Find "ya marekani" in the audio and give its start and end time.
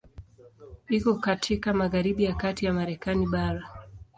2.65-3.27